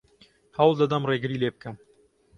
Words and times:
هەوڵ 0.57 0.73
دەدەم 0.79 1.03
ڕێگری 1.09 1.41
لێ 1.41 1.49
بکەم. 1.55 1.75